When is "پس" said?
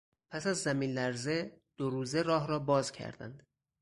0.29-0.47